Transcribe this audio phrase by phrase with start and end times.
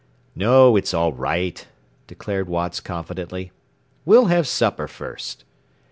[0.33, 1.63] "No; it's all right,"
[2.07, 3.51] declared Watts confidently.
[4.03, 5.43] "We'll have supper first."